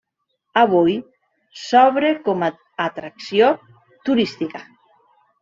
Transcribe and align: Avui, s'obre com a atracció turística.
Avui, 0.61 0.95
s'obre 1.63 2.09
com 2.31 2.47
a 2.47 2.49
atracció 2.87 3.51
turística. 4.11 4.65